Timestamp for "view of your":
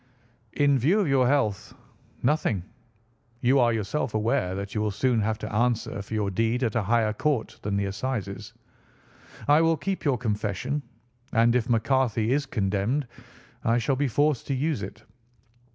0.79-1.27